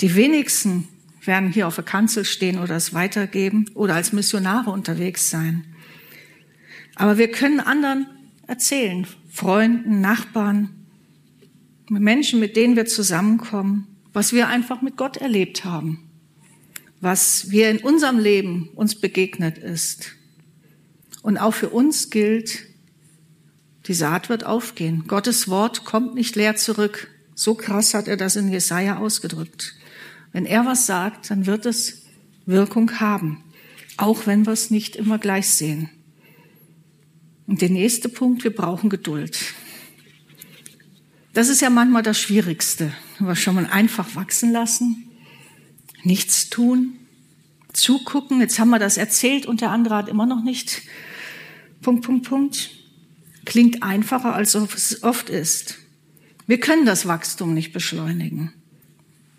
Die 0.01 0.15
wenigsten 0.15 0.88
werden 1.24 1.51
hier 1.51 1.67
auf 1.67 1.75
der 1.75 1.84
Kanzel 1.84 2.25
stehen 2.25 2.60
oder 2.60 2.75
es 2.75 2.93
weitergeben 2.93 3.65
oder 3.74 3.95
als 3.95 4.13
Missionare 4.13 4.69
unterwegs 4.72 5.29
sein. 5.29 5.65
Aber 6.95 7.17
wir 7.17 7.31
können 7.31 7.60
anderen 7.60 8.07
erzählen, 8.48 9.07
Freunden, 9.31 10.01
Nachbarn, 10.01 10.69
Menschen, 11.89 12.39
mit 12.39 12.55
denen 12.55 12.75
wir 12.75 12.86
zusammenkommen, 12.86 13.88
was 14.13 14.34
wir 14.34 14.48
einfach 14.48 14.81
mit 14.81 14.98
Gott 14.98 15.17
erlebt 15.17 15.65
haben 15.65 16.05
was 17.05 17.51
wir 17.51 17.69
in 17.69 17.77
unserem 17.77 18.17
Leben 18.17 18.69
uns 18.75 18.95
begegnet 18.95 19.57
ist. 19.57 20.15
Und 21.25 21.39
auch 21.39 21.55
für 21.55 21.70
uns 21.70 22.12
gilt, 22.12 22.67
die 23.88 23.96
Saat 23.96 24.29
wird 24.29 24.46
aufgehen. 24.46 25.05
Gottes 25.08 25.48
Wort 25.48 25.84
kommt 25.84 26.13
nicht 26.13 26.36
leer 26.36 26.55
zurück. 26.55 27.10
So 27.34 27.55
krass 27.55 27.96
hat 27.96 28.08
er 28.08 28.15
das 28.15 28.36
in 28.36 28.51
Jesaja 28.51 29.00
ausgedrückt. 29.00 29.74
Wenn 30.32 30.46
er 30.46 30.67
was 30.67 30.86
sagt, 30.86 31.32
dann 31.32 31.48
wird 31.48 31.65
es 31.65 32.03
Wirkung 32.46 33.00
haben. 33.00 33.44
Auch 33.98 34.27
wenn 34.27 34.46
wir 34.46 34.53
es 34.53 34.70
nicht 34.70 34.96
immer 34.96 35.17
gleich 35.17 35.50
sehen. 35.50 35.89
Und 37.48 37.62
der 37.62 37.70
nächste 37.72 38.08
Punkt, 38.08 38.44
wir 38.44 38.55
brauchen 38.55 38.91
Geduld. 38.91 39.39
Das 41.34 41.50
ist 41.50 41.62
ja 41.62 41.72
manchmal 41.72 42.03
das 42.03 42.20
Schwierigste. 42.20 42.94
Wir 43.17 43.36
schon 43.36 43.55
mal 43.55 43.65
einfach 43.65 44.15
wachsen 44.15 44.51
lassen 44.51 45.05
nichts 46.05 46.51
tun, 46.51 47.00
zugucken. 47.74 48.39
Jetzt 48.39 48.60
haben 48.60 48.70
wir 48.70 48.79
das 48.79 48.98
erzählt 48.98 49.46
und 49.48 49.62
der 49.62 49.72
andere 49.72 49.96
hat 49.96 50.08
immer 50.08 50.25
noch 50.25 50.44
nicht. 50.44 50.84
Punkt, 51.86 52.04
Punkt, 52.04 52.27
Punkt. 52.27 52.72
Klingt 53.46 53.84
einfacher, 53.84 54.34
als 54.34 54.56
es 54.56 55.04
oft 55.04 55.30
ist. 55.30 55.77
Wir 56.48 56.60
können 56.60 56.86
das 56.86 57.08
Wachstum 57.08 57.54
nicht 57.54 57.74
beschleunigen. 57.74 58.51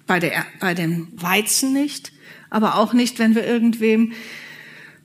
Bei, 0.07 0.21
der, 0.21 0.47
bei 0.61 0.73
dem 0.73 1.09
Weizen 1.17 1.73
nicht, 1.73 2.13
aber 2.49 2.77
auch 2.77 2.93
nicht, 2.93 3.19
wenn 3.19 3.35
wir 3.35 3.45
irgendwem 3.45 4.13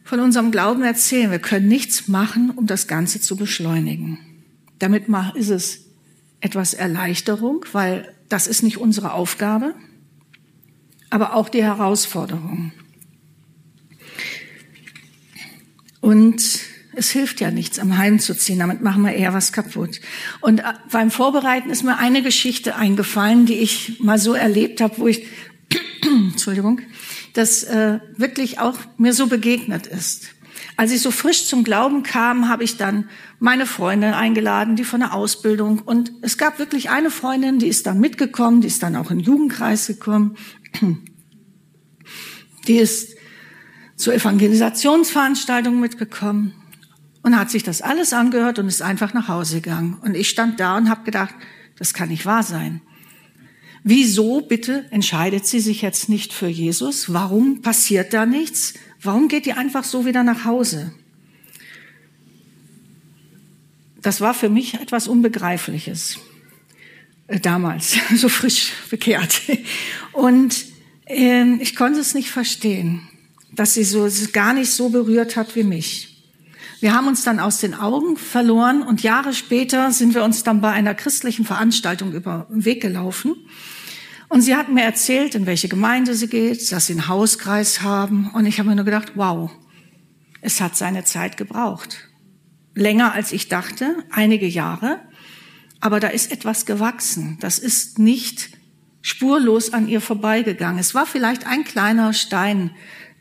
von 0.04 0.20
unserem 0.20 0.52
Glauben 0.52 0.84
erzählen. 0.84 1.32
Wir 1.32 1.40
können 1.40 1.68
nichts 1.68 2.08
machen, 2.08 2.52
um 2.52 2.68
das 2.68 2.88
Ganze 2.88 3.20
zu 3.20 3.36
beschleunigen. 3.36 4.20
Damit 4.80 5.08
ist 5.36 5.50
es 5.50 5.86
etwas 6.40 6.74
Erleichterung, 6.74 7.66
weil 7.72 8.14
das 8.30 8.48
ist 8.48 8.62
nicht 8.62 8.78
unsere 8.78 9.14
Aufgabe 9.14 9.74
aber 11.12 11.36
auch 11.36 11.50
die 11.50 11.62
Herausforderungen. 11.62 12.72
Und 16.00 16.62
es 16.94 17.10
hilft 17.12 17.40
ja 17.40 17.52
nichts, 17.52 17.80
am 17.80 17.98
Heim 17.98 18.20
zu 18.20 18.36
ziehen. 18.36 18.60
Damit 18.60 18.82
machen 18.82 19.04
wir 19.04 19.14
eher 19.14 19.34
was 19.34 19.54
kaputt. 19.54 20.02
Und 20.42 20.60
äh, 20.60 20.74
beim 20.92 21.12
Vorbereiten 21.12 21.70
ist 21.70 21.84
mir 21.84 21.98
eine 21.98 22.22
Geschichte 22.22 22.76
eingefallen, 22.76 23.46
die 23.46 23.56
ich 23.56 24.00
mal 24.00 24.20
so 24.20 24.34
erlebt 24.34 24.82
habe, 24.82 24.98
wo 24.98 25.08
ich, 25.08 25.26
Entschuldigung, 26.04 26.82
das 27.34 27.64
äh, 27.64 28.00
wirklich 28.18 28.60
auch 28.60 28.78
mir 28.98 29.14
so 29.14 29.28
begegnet 29.28 29.88
ist. 29.88 30.30
Als 30.76 30.92
ich 30.92 31.02
so 31.02 31.12
frisch 31.12 31.46
zum 31.46 31.64
Glauben 31.64 32.04
kam, 32.04 32.50
habe 32.50 32.64
ich 32.64 32.78
dann 32.78 33.10
meine 33.40 33.66
Freundin 33.66 34.14
eingeladen, 34.14 34.76
die 34.76 34.84
von 34.84 35.00
der 35.00 35.14
Ausbildung. 35.14 35.80
Und 35.80 36.12
es 36.22 36.38
gab 36.38 36.60
wirklich 36.60 36.90
eine 36.90 37.10
Freundin, 37.10 37.60
die 37.60 37.68
ist 37.68 37.86
dann 37.88 38.00
mitgekommen, 38.00 38.62
die 38.62 38.68
ist 38.68 38.84
dann 38.84 38.96
auch 38.96 39.12
in 39.12 39.20
den 39.20 39.26
Jugendkreis 39.26 39.88
gekommen. 39.88 40.36
Die 42.68 42.78
ist 42.78 43.16
zur 43.96 44.14
Evangelisationsveranstaltung 44.14 45.80
mitgekommen 45.80 46.61
und 47.24 47.38
hat 47.38 47.52
sich 47.52 47.64
das 47.64 47.82
alles 47.82 48.14
angehört 48.14 48.60
und 48.60 48.68
ist 48.68 48.82
einfach 48.82 49.14
nach 49.14 49.28
Hause 49.28 49.62
gegangen. 49.62 50.00
Und 50.02 50.16
ich 50.16 50.30
stand 50.30 50.60
da 50.60 50.78
und 50.78 50.90
habe 50.90 51.04
gedacht, 51.04 51.34
das 51.78 51.94
kann 51.94 52.10
nicht 52.10 52.26
wahr 52.26 52.44
sein. 52.44 52.82
Wieso 53.84 54.42
bitte 54.42 54.86
entscheidet 54.92 55.46
sie 55.46 55.60
sich 55.60 55.82
jetzt 55.82 56.10
nicht 56.10 56.34
für 56.34 56.48
Jesus? 56.48 57.14
Warum 57.14 57.62
passiert 57.62 58.14
da 58.14 58.26
nichts? 58.26 58.76
Warum 59.02 59.28
geht 59.28 59.46
die 59.46 59.54
einfach 59.54 59.84
so 59.84 60.06
wieder 60.06 60.24
nach 60.24 60.46
Hause? 60.46 60.94
Das 64.02 64.22
war 64.22 64.34
für 64.34 64.50
mich 64.50 64.76
etwas 64.76 65.08
Unbegreifliches 65.08 66.20
äh, 67.28 67.40
damals, 67.40 67.98
so 68.16 68.30
frisch 68.30 68.72
bekehrt. 68.90 69.42
Und 70.12 70.66
äh, 71.06 71.56
ich 71.56 71.76
konnte 71.76 72.00
es 72.00 72.14
nicht 72.14 72.30
verstehen, 72.30 73.08
dass 73.52 73.74
sie 73.74 73.84
so 73.84 74.06
es 74.06 74.32
gar 74.32 74.54
nicht 74.54 74.72
so 74.72 74.90
berührt 74.90 75.36
hat 75.36 75.56
wie 75.56 75.64
mich. 75.64 76.11
Wir 76.82 76.96
haben 76.96 77.08
uns 77.08 77.24
dann 77.24 77.40
aus 77.40 77.60
den 77.60 77.76
Augen 77.76 78.18
verloren 78.18 78.82
und 78.82 79.04
Jahre 79.04 79.36
später 79.36 79.92
sind 79.92 80.16
wir 80.16 80.24
uns 80.24 80.42
dann 80.42 80.62
bei 80.62 80.72
einer 80.72 80.96
christlichen 80.96 81.46
Veranstaltung 81.46 82.12
über 82.12 82.48
den 82.50 82.66
Weg 82.66 82.82
gelaufen. 82.82 83.36
Und 84.30 84.42
sie 84.42 84.56
hat 84.56 84.68
mir 84.68 84.82
erzählt, 84.82 85.36
in 85.36 85.46
welche 85.46 85.68
Gemeinde 85.68 86.16
sie 86.16 86.28
geht, 86.28 86.72
dass 86.72 86.88
sie 86.88 86.94
einen 86.94 87.08
Hauskreis 87.08 87.84
haben. 87.84 88.32
Und 88.34 88.48
ich 88.48 88.58
habe 88.58 88.70
mir 88.70 88.76
nur 88.76 88.86
gedacht, 88.86 89.12
wow, 89.14 89.52
es 90.42 90.60
hat 90.60 90.76
seine 90.76 91.04
Zeit 91.04 91.38
gebraucht. 91.38 92.10
Länger 92.74 93.14
als 93.14 93.32
ich 93.32 93.48
dachte, 93.48 93.98
einige 94.10 94.48
Jahre. 94.48 95.02
Aber 95.82 96.00
da 96.00 96.08
ist 96.08 96.32
etwas 96.32 96.66
gewachsen. 96.66 97.38
Das 97.42 97.60
ist 97.60 98.00
nicht 98.00 98.58
spurlos 99.04 99.72
an 99.72 99.88
ihr 99.88 100.02
vorbeigegangen. 100.02 100.80
Es 100.80 100.96
war 100.96 101.06
vielleicht 101.06 101.46
ein 101.46 101.64
kleiner 101.64 102.14
Stein, 102.14 102.72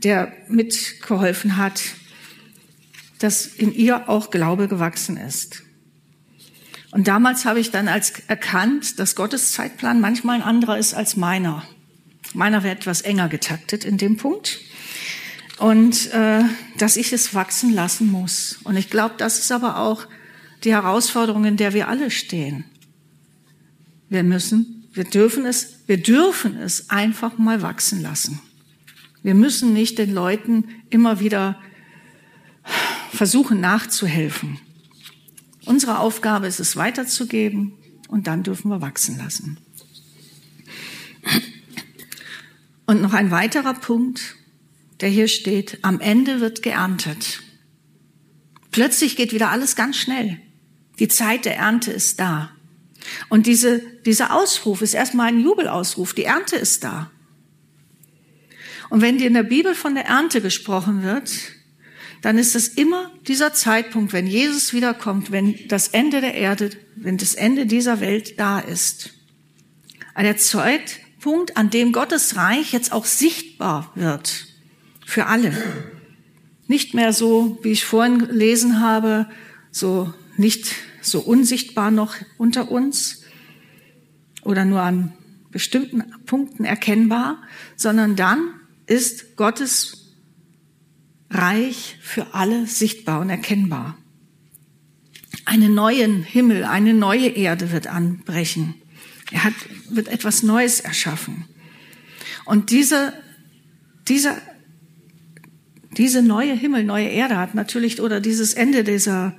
der 0.03 0.33
mitgeholfen 0.49 1.59
hat, 1.59 1.83
dass 3.21 3.47
in 3.47 3.73
ihr 3.73 4.09
auch 4.09 4.31
Glaube 4.31 4.67
gewachsen 4.67 5.17
ist. 5.17 5.63
Und 6.91 7.07
damals 7.07 7.45
habe 7.45 7.61
ich 7.61 7.71
dann 7.71 7.87
als 7.87 8.13
erkannt, 8.27 8.99
dass 8.99 9.15
Gottes 9.15 9.53
Zeitplan 9.53 10.01
manchmal 10.01 10.37
ein 10.37 10.43
anderer 10.43 10.77
ist 10.77 10.95
als 10.95 11.17
meiner. 11.17 11.63
Meiner 12.35 12.63
wird 12.65 12.79
etwas 12.79 13.03
enger 13.03 13.29
getaktet 13.29 13.85
in 13.85 13.97
dem 13.97 14.17
Punkt. 14.17 14.59
Und 15.59 16.13
äh, 16.13 16.43
dass 16.79 16.97
ich 16.97 17.13
es 17.13 17.35
wachsen 17.35 17.73
lassen 17.73 18.11
muss. 18.11 18.59
Und 18.65 18.77
ich 18.77 18.91
glaube, 18.91 19.15
das 19.19 19.39
ist 19.39 19.53
aber 19.53 19.79
auch 19.79 20.07
die 20.65 20.73
Herausforderung, 20.73 21.45
in 21.45 21.57
der 21.57 21.75
wir 21.75 21.89
alle 21.89 22.11
stehen. 22.11 22.65
Wir 24.09 24.23
müssen, 24.23 24.89
wir 24.93 25.05
dürfen 25.05 25.47
es, 25.47 25.75
wir 25.87 25.99
dürfen 25.99 26.57
es 26.57 26.91
einfach 26.91 27.39
mal 27.39 27.63
wachsen 27.63 28.03
lassen. 28.03 28.41
Wir 29.23 29.35
müssen 29.35 29.73
nicht 29.73 29.99
den 29.99 30.13
Leuten 30.13 30.65
immer 30.89 31.21
wieder 31.21 31.61
versuchen 33.13 33.61
nachzuhelfen. 33.61 34.59
Unsere 35.65 35.99
Aufgabe 35.99 36.47
ist 36.47 36.61
es 36.61 36.77
weiterzugeben 36.77 37.73
und 38.09 38.27
dann 38.27 38.43
dürfen 38.43 38.71
wir 38.71 38.81
wachsen 38.81 39.19
lassen. 39.19 39.59
Und 42.87 43.03
noch 43.03 43.13
ein 43.13 43.31
weiterer 43.31 43.75
Punkt, 43.75 44.37
der 45.01 45.09
hier 45.09 45.29
steht, 45.29 45.79
am 45.83 46.01
Ende 46.01 46.41
wird 46.41 46.63
geerntet. 46.63 47.41
Plötzlich 48.71 49.17
geht 49.17 49.33
wieder 49.33 49.51
alles 49.51 49.77
ganz 49.77 49.97
schnell. 49.97 50.41
Die 50.99 51.09
Zeit 51.09 51.45
der 51.45 51.57
Ernte 51.57 51.93
ist 51.93 52.21
da. 52.21 52.51
Und 53.29 53.47
diese, 53.47 53.81
dieser 54.05 54.35
Ausruf 54.35 54.83
ist 54.83 54.95
erstmal 54.95 55.29
ein 55.29 55.41
Jubelausruf. 55.41 56.15
Die 56.15 56.25
Ernte 56.25 56.57
ist 56.57 56.85
da. 56.85 57.11
Und 58.91 59.01
wenn 59.01 59.19
dir 59.19 59.29
in 59.29 59.35
der 59.35 59.45
Bibel 59.45 59.75
von 59.75 59.95
der 59.95 60.07
Ernte 60.07 60.41
gesprochen 60.41 61.03
wird, 61.03 61.31
dann 62.23 62.39
ist 62.39 62.55
es 62.55 62.69
immer 62.69 63.11
dieser 63.27 63.53
Zeitpunkt, 63.55 64.13
wenn 64.13 64.27
Jesus 64.27 64.73
wiederkommt, 64.73 65.31
wenn 65.31 65.57
das 65.69 65.89
Ende 65.89 66.21
der 66.21 66.35
Erde, 66.35 66.71
wenn 66.97 67.17
das 67.17 67.35
Ende 67.35 67.67
dieser 67.67 68.01
Welt 68.01 68.39
da 68.39 68.59
ist. 68.61 69.15
Der 70.19 70.37
Zeitpunkt, 70.37 71.57
an 71.57 71.71
dem 71.71 71.93
Gottes 71.93 72.37
Reich 72.37 72.73
jetzt 72.73 72.93
auch 72.93 73.07
sichtbar 73.07 73.91
wird 73.95 74.49
für 75.07 75.27
alle. 75.27 75.53
Nicht 76.67 76.93
mehr 76.93 77.15
so, 77.15 77.59
wie 77.63 77.71
ich 77.71 77.85
vorhin 77.87 78.19
gelesen 78.19 78.81
habe, 78.81 79.27
so 79.71 80.13
nicht 80.37 80.75
so 81.01 81.21
unsichtbar 81.21 81.91
noch 81.91 82.17
unter 82.37 82.71
uns 82.71 83.23
oder 84.43 84.65
nur 84.65 84.83
an 84.83 85.15
bestimmten 85.51 86.05
Punkten 86.27 86.65
erkennbar, 86.65 87.43
sondern 87.77 88.15
dann 88.15 88.61
ist 88.87 89.37
Gottes 89.37 90.00
Reich 91.31 91.97
für 92.03 92.35
alle 92.35 92.67
sichtbar 92.67 93.21
und 93.21 93.31
erkennbar. 93.31 93.97
Einen 95.45 95.75
neuen 95.75 96.23
Himmel, 96.23 96.65
eine 96.65 96.93
neue 96.93 97.29
Erde 97.29 97.71
wird 97.71 97.87
anbrechen. 97.87 98.75
Er 99.31 99.45
hat, 99.45 99.55
wird 99.89 100.09
etwas 100.09 100.43
Neues 100.43 100.81
erschaffen. 100.81 101.45
Und 102.45 102.71
diese, 102.71 103.13
diese, 104.09 104.37
diese 105.97 106.23
neue 106.23 106.55
Himmel, 106.55 106.85
neue 106.85 107.09
Erde 107.09 107.37
hat 107.37 107.55
natürlich, 107.55 108.01
oder 108.01 108.21
dieses 108.21 108.55
Ende 108.55 108.83
dieser, 108.83 109.37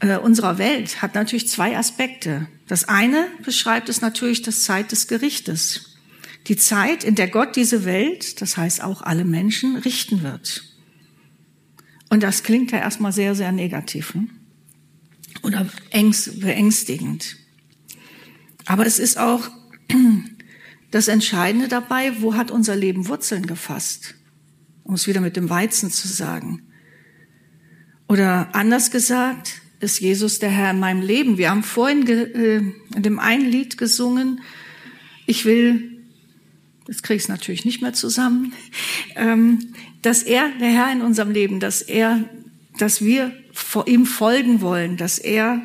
äh, 0.00 0.18
unserer 0.18 0.58
Welt 0.58 1.02
hat 1.02 1.14
natürlich 1.14 1.48
zwei 1.48 1.76
Aspekte. 1.76 2.46
Das 2.68 2.88
eine 2.88 3.26
beschreibt 3.44 3.88
es 3.88 4.00
natürlich 4.00 4.42
das 4.42 4.62
Zeit 4.62 4.92
des 4.92 5.08
Gerichtes. 5.08 5.96
Die 6.46 6.56
Zeit, 6.56 7.02
in 7.02 7.14
der 7.14 7.28
Gott 7.28 7.56
diese 7.56 7.84
Welt, 7.84 8.40
das 8.40 8.56
heißt 8.56 8.82
auch 8.82 9.02
alle 9.02 9.24
Menschen, 9.24 9.76
richten 9.76 10.22
wird. 10.22 10.67
Und 12.10 12.22
das 12.22 12.42
klingt 12.42 12.70
ja 12.70 12.78
erstmal 12.78 13.12
sehr, 13.12 13.34
sehr 13.34 13.52
negativ 13.52 14.14
ne? 14.14 14.28
oder 15.42 15.66
beängstigend. 15.90 17.36
Aber 18.64 18.86
es 18.86 18.98
ist 18.98 19.18
auch 19.18 19.48
das 20.90 21.08
Entscheidende 21.08 21.68
dabei, 21.68 22.20
wo 22.20 22.34
hat 22.34 22.50
unser 22.50 22.76
Leben 22.76 23.08
Wurzeln 23.08 23.46
gefasst? 23.46 24.14
Um 24.84 24.94
es 24.94 25.06
wieder 25.06 25.20
mit 25.20 25.36
dem 25.36 25.50
Weizen 25.50 25.90
zu 25.90 26.08
sagen. 26.08 26.62
Oder 28.08 28.54
anders 28.54 28.90
gesagt, 28.90 29.60
ist 29.80 30.00
Jesus 30.00 30.38
der 30.38 30.50
Herr 30.50 30.70
in 30.70 30.80
meinem 30.80 31.02
Leben. 31.02 31.36
Wir 31.36 31.50
haben 31.50 31.62
vorhin 31.62 32.06
äh, 32.08 32.56
in 32.56 33.02
dem 33.02 33.18
einen 33.18 33.44
Lied 33.44 33.76
gesungen, 33.76 34.40
ich 35.26 35.44
will 35.44 35.97
das 36.88 37.02
kriege 37.02 37.18
ich 37.18 37.28
natürlich 37.28 37.66
nicht 37.66 37.82
mehr 37.82 37.92
zusammen, 37.92 38.54
ähm, 39.14 39.74
dass 40.00 40.22
er 40.22 40.48
der 40.58 40.70
Herr 40.70 40.90
in 40.90 41.02
unserem 41.02 41.30
Leben, 41.30 41.60
dass 41.60 41.82
er, 41.82 42.24
dass 42.78 43.02
wir 43.04 43.30
vor 43.52 43.86
ihm 43.86 44.06
folgen 44.06 44.62
wollen, 44.62 44.96
dass 44.96 45.18
er 45.18 45.60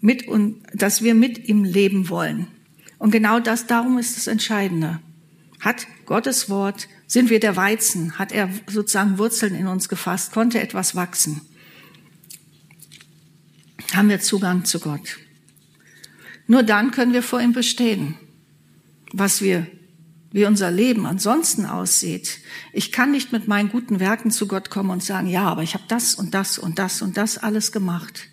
mit 0.00 0.28
und 0.28 0.62
dass 0.72 1.02
wir 1.02 1.14
mit 1.14 1.48
ihm 1.48 1.64
leben 1.64 2.08
wollen. 2.08 2.46
Und 2.98 3.10
genau 3.10 3.40
das, 3.40 3.66
darum 3.66 3.98
ist 3.98 4.16
das 4.16 4.28
Entscheidende. 4.28 5.00
Hat 5.58 5.88
Gottes 6.06 6.48
Wort, 6.48 6.88
sind 7.08 7.28
wir 7.28 7.40
der 7.40 7.56
Weizen, 7.56 8.18
hat 8.18 8.30
er 8.30 8.50
sozusagen 8.68 9.18
Wurzeln 9.18 9.54
in 9.54 9.66
uns 9.66 9.88
gefasst, 9.88 10.32
konnte 10.32 10.60
etwas 10.60 10.94
wachsen. 10.94 11.40
Haben 13.92 14.08
wir 14.08 14.20
Zugang 14.20 14.64
zu 14.64 14.78
Gott. 14.78 15.18
Nur 16.46 16.62
dann 16.62 16.92
können 16.92 17.12
wir 17.12 17.22
vor 17.22 17.40
ihm 17.40 17.52
bestehen 17.52 18.16
was 19.12 19.42
wir, 19.42 19.66
wie 20.32 20.46
unser 20.46 20.70
Leben 20.70 21.06
ansonsten 21.06 21.66
aussieht. 21.66 22.38
Ich 22.72 22.90
kann 22.90 23.10
nicht 23.10 23.32
mit 23.32 23.48
meinen 23.48 23.68
guten 23.68 24.00
Werken 24.00 24.30
zu 24.30 24.48
Gott 24.48 24.70
kommen 24.70 24.90
und 24.90 25.02
sagen, 25.02 25.26
ja, 25.26 25.44
aber 25.44 25.62
ich 25.62 25.74
habe 25.74 25.84
das 25.88 26.14
und 26.14 26.34
das 26.34 26.58
und 26.58 26.78
das 26.78 27.02
und 27.02 27.16
das 27.16 27.38
alles 27.38 27.70
gemacht. 27.70 28.28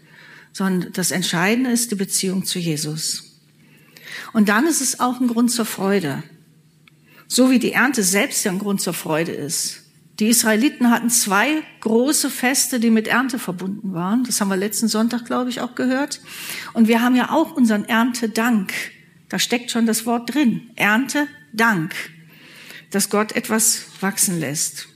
Sondern 0.53 0.93
das 0.93 1.11
Entscheidende 1.11 1.71
ist 1.71 1.91
die 1.91 1.95
Beziehung 1.95 2.45
zu 2.45 2.57
Jesus. 2.57 3.41
Und 4.33 4.49
dann 4.49 4.65
ist 4.65 4.81
es 4.81 4.99
auch 4.99 5.19
ein 5.19 5.27
Grund 5.27 5.51
zur 5.51 5.65
Freude. 5.65 6.23
So 7.27 7.51
wie 7.51 7.59
die 7.59 7.73
Ernte 7.73 8.01
selbst 8.01 8.43
ja 8.45 8.51
ein 8.51 8.59
Grund 8.59 8.81
zur 8.81 8.93
Freude 8.93 9.33
ist. 9.33 9.83
Die 10.19 10.27
Israeliten 10.27 10.91
hatten 10.91 11.09
zwei 11.09 11.61
große 11.81 12.29
Feste, 12.29 12.79
die 12.79 12.89
mit 12.89 13.07
Ernte 13.07 13.39
verbunden 13.39 13.93
waren. 13.93 14.23
Das 14.25 14.41
haben 14.41 14.49
wir 14.49 14.57
letzten 14.57 14.87
Sonntag, 14.89 15.25
glaube 15.25 15.49
ich, 15.49 15.61
auch 15.61 15.75
gehört. 15.75 16.19
Und 16.73 16.87
wir 16.87 17.01
haben 17.01 17.15
ja 17.15 17.31
auch 17.31 17.51
unseren 17.55 17.85
Erntedank. 17.85 18.73
Da 19.29 19.39
steckt 19.39 19.71
schon 19.71 19.85
das 19.85 20.05
Wort 20.05 20.33
drin. 20.33 20.71
Ernte, 20.75 21.27
Dank, 21.53 21.95
dass 22.91 23.09
Gott 23.09 23.31
etwas 23.31 23.85
wachsen 24.01 24.39
lässt. 24.39 24.87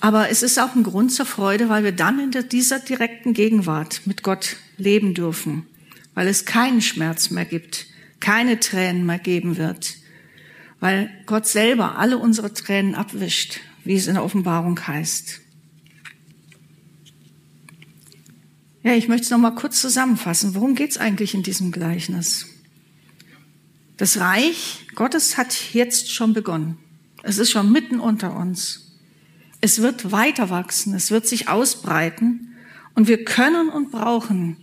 Aber 0.00 0.30
es 0.30 0.42
ist 0.42 0.58
auch 0.58 0.74
ein 0.74 0.82
Grund 0.82 1.12
zur 1.12 1.26
Freude, 1.26 1.68
weil 1.68 1.84
wir 1.84 1.92
dann 1.92 2.18
in 2.18 2.48
dieser 2.48 2.78
direkten 2.78 3.34
Gegenwart 3.34 4.02
mit 4.06 4.22
Gott 4.22 4.56
leben 4.78 5.12
dürfen, 5.14 5.66
weil 6.14 6.26
es 6.26 6.46
keinen 6.46 6.80
Schmerz 6.80 7.30
mehr 7.30 7.44
gibt, 7.44 7.86
keine 8.18 8.58
Tränen 8.60 9.04
mehr 9.04 9.18
geben 9.18 9.58
wird, 9.58 9.96
weil 10.80 11.10
Gott 11.26 11.46
selber 11.46 11.98
alle 11.98 12.16
unsere 12.16 12.54
Tränen 12.54 12.94
abwischt, 12.94 13.60
wie 13.84 13.94
es 13.94 14.06
in 14.06 14.14
der 14.14 14.24
Offenbarung 14.24 14.80
heißt. 14.86 15.40
Ja, 18.82 18.94
ich 18.94 19.08
möchte 19.08 19.24
es 19.24 19.30
noch 19.30 19.38
mal 19.38 19.54
kurz 19.54 19.80
zusammenfassen. 19.80 20.54
Worum 20.54 20.74
geht 20.74 20.92
es 20.92 20.98
eigentlich 20.98 21.34
in 21.34 21.42
diesem 21.42 21.70
Gleichnis? 21.70 22.46
Das 23.98 24.18
Reich 24.18 24.86
Gottes 24.94 25.36
hat 25.36 25.74
jetzt 25.74 26.10
schon 26.10 26.32
begonnen. 26.32 26.78
Es 27.22 27.36
ist 27.36 27.50
schon 27.50 27.70
mitten 27.70 28.00
unter 28.00 28.34
uns. 28.34 28.96
Es 29.60 29.82
wird 29.82 30.10
weiter 30.10 30.48
wachsen, 30.48 30.94
es 30.94 31.10
wird 31.10 31.26
sich 31.26 31.48
ausbreiten 31.48 32.56
und 32.94 33.08
wir 33.08 33.24
können 33.24 33.68
und 33.68 33.90
brauchen 33.90 34.56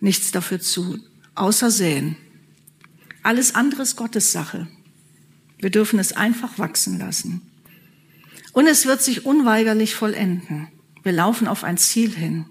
nichts 0.00 0.30
dafür 0.30 0.60
zu, 0.60 0.98
außer 1.34 1.70
sehen. 1.70 2.16
Alles 3.22 3.54
andere 3.54 3.82
ist 3.82 3.96
Gottes 3.96 4.32
Sache. 4.32 4.68
Wir 5.58 5.70
dürfen 5.70 5.98
es 5.98 6.12
einfach 6.12 6.58
wachsen 6.58 6.98
lassen. 6.98 7.40
Und 8.52 8.66
es 8.66 8.84
wird 8.84 9.02
sich 9.02 9.24
unweigerlich 9.24 9.94
vollenden. 9.94 10.68
Wir 11.02 11.12
laufen 11.12 11.48
auf 11.48 11.64
ein 11.64 11.78
Ziel 11.78 12.14
hin. 12.14 12.44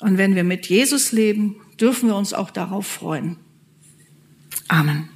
Und 0.00 0.18
wenn 0.18 0.34
wir 0.34 0.44
mit 0.44 0.66
Jesus 0.66 1.12
leben, 1.12 1.56
dürfen 1.78 2.08
wir 2.08 2.16
uns 2.16 2.32
auch 2.32 2.50
darauf 2.50 2.86
freuen. 2.86 3.36
Amen. 4.68 5.08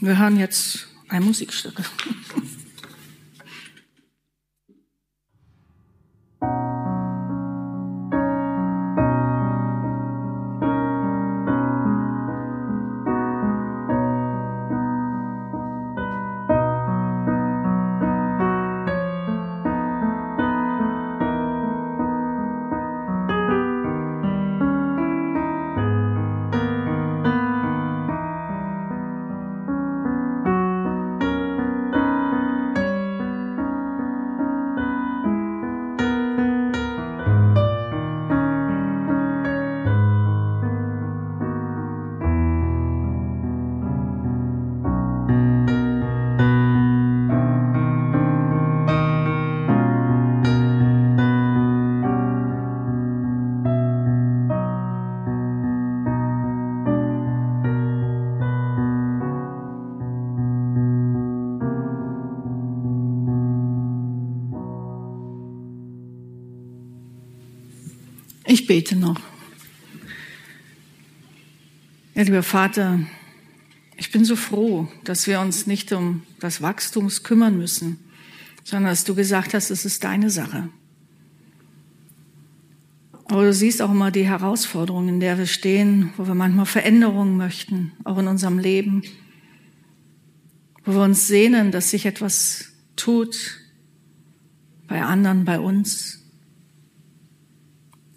Wir 0.00 0.18
hören 0.18 0.38
jetzt 0.38 0.88
ein 1.08 1.22
Musikstück. 1.24 1.82
Ich 68.52 68.66
bete 68.66 68.96
noch. 68.96 69.18
Ja, 72.14 72.22
lieber 72.22 72.42
Vater, 72.42 73.00
ich 73.96 74.12
bin 74.12 74.26
so 74.26 74.36
froh, 74.36 74.88
dass 75.04 75.26
wir 75.26 75.40
uns 75.40 75.66
nicht 75.66 75.90
um 75.90 76.22
das 76.38 76.60
Wachstum 76.60 77.08
kümmern 77.22 77.56
müssen, 77.56 77.98
sondern 78.62 78.90
dass 78.90 79.04
du 79.04 79.14
gesagt 79.14 79.54
hast, 79.54 79.70
es 79.70 79.86
ist 79.86 80.04
deine 80.04 80.28
Sache. 80.28 80.68
Aber 83.24 83.44
du 83.44 83.54
siehst 83.54 83.80
auch 83.80 83.90
immer 83.90 84.10
die 84.10 84.26
Herausforderungen, 84.26 85.08
in 85.08 85.20
der 85.20 85.38
wir 85.38 85.46
stehen, 85.46 86.12
wo 86.18 86.26
wir 86.26 86.34
manchmal 86.34 86.66
Veränderungen 86.66 87.38
möchten, 87.38 87.92
auch 88.04 88.18
in 88.18 88.28
unserem 88.28 88.58
Leben, 88.58 89.02
wo 90.84 90.92
wir 90.92 91.04
uns 91.04 91.26
sehnen, 91.26 91.72
dass 91.72 91.88
sich 91.88 92.04
etwas 92.04 92.66
tut 92.96 93.62
bei 94.88 95.00
anderen, 95.00 95.46
bei 95.46 95.58
uns, 95.58 96.21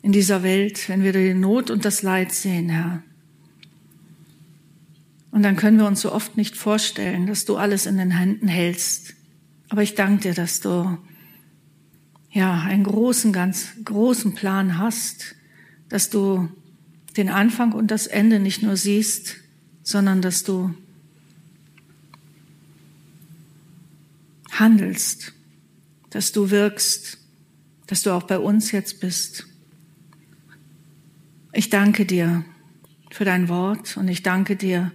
in 0.06 0.12
dieser 0.12 0.44
Welt, 0.44 0.88
wenn 0.88 1.02
wir 1.02 1.14
die 1.14 1.34
Not 1.34 1.72
und 1.72 1.84
das 1.84 2.04
Leid 2.04 2.32
sehen, 2.32 2.70
Herr. 2.70 3.02
Und 5.32 5.42
dann 5.42 5.56
können 5.56 5.80
wir 5.80 5.88
uns 5.88 6.02
so 6.02 6.12
oft 6.12 6.38
nicht 6.38 6.56
vorstellen, 6.56 7.26
dass 7.26 7.46
du 7.46 7.58
alles 7.58 7.88
in 7.88 7.98
den 7.98 8.12
Händen 8.12 8.48
hältst. 8.48 9.16
Aber 9.68 9.82
ich 9.82 9.96
danke 9.96 10.22
dir, 10.22 10.34
dass 10.36 10.60
du 10.60 11.00
ja 12.30 12.62
einen 12.62 12.84
großen, 12.84 13.34
ganz 13.34 13.70
großen 13.84 14.36
Plan 14.36 14.78
hast, 14.78 15.34
dass 15.90 16.12
du 16.12 16.50
den 17.18 17.30
Anfang 17.30 17.72
und 17.72 17.90
das 17.90 18.06
Ende 18.06 18.40
nicht 18.40 18.62
nur 18.62 18.78
siehst, 18.78 19.38
sondern 19.82 20.22
dass 20.22 20.44
du 20.44 20.76
handelst, 24.52 25.34
dass 26.12 26.32
du 26.32 26.52
wirkst, 26.52 27.18
dass 27.88 28.04
du 28.04 28.12
auch 28.12 28.24
bei 28.24 28.38
uns 28.38 28.72
jetzt 28.72 29.00
bist. 29.00 29.48
Ich 31.58 31.70
danke 31.70 32.06
dir 32.06 32.44
für 33.12 33.24
dein 33.24 33.48
Wort 33.48 33.96
und 33.96 34.10
ich 34.10 34.24
danke 34.24 34.58
dir 34.58 34.92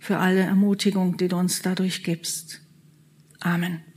für 0.00 0.18
alle 0.18 0.40
Ermutigung, 0.40 1.16
die 1.16 1.28
du 1.28 1.36
uns 1.36 1.62
dadurch 1.62 2.02
gibst. 2.02 2.62
Amen. 3.38 3.89